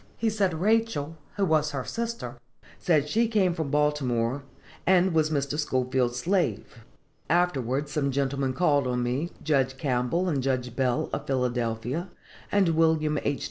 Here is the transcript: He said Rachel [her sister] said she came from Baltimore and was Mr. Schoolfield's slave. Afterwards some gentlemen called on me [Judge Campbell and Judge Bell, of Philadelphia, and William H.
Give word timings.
He 0.17 0.31
said 0.31 0.55
Rachel 0.59 1.15
[her 1.35 1.83
sister] 1.85 2.37
said 2.79 3.07
she 3.07 3.27
came 3.27 3.53
from 3.53 3.69
Baltimore 3.69 4.41
and 4.87 5.13
was 5.13 5.29
Mr. 5.29 5.59
Schoolfield's 5.59 6.17
slave. 6.17 6.79
Afterwards 7.29 7.91
some 7.91 8.09
gentlemen 8.09 8.53
called 8.53 8.87
on 8.87 9.03
me 9.03 9.29
[Judge 9.43 9.77
Campbell 9.77 10.27
and 10.27 10.41
Judge 10.41 10.75
Bell, 10.75 11.07
of 11.13 11.27
Philadelphia, 11.27 12.09
and 12.51 12.69
William 12.69 13.19
H. 13.23 13.39